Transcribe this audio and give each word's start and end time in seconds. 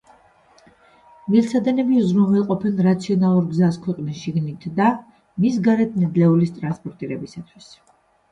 მილსადენები 1.33 1.97
უზრუნველყოფენ 2.03 2.79
რაციონალურ 2.87 3.45
გზას 3.51 3.77
ქვეყნის 3.85 4.23
შიგნით 4.23 4.65
და 4.81 4.89
მის 5.45 5.61
გარეთ 5.69 5.99
ნედლეულის 6.05 6.55
ტრანსპორტირებისათვის. 6.59 7.69